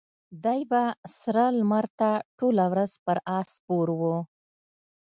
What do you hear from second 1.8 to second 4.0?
ته ټوله ورځ پر آس سپور